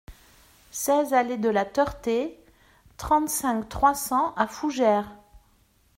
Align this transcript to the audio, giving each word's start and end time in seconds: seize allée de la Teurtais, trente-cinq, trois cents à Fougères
seize 0.71 1.13
allée 1.13 1.37
de 1.37 1.47
la 1.49 1.63
Teurtais, 1.63 2.39
trente-cinq, 2.97 3.69
trois 3.69 3.93
cents 3.93 4.33
à 4.35 4.47
Fougères 4.47 5.15